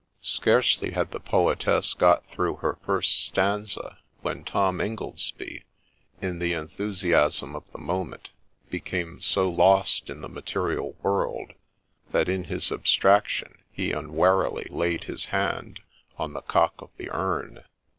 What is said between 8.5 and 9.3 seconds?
became